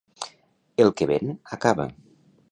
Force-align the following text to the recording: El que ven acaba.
El 0.85 0.89
que 1.01 1.07
ven 1.11 1.29
acaba. 1.59 1.87